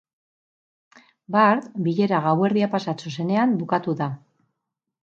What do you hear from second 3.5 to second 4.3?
bukatu da.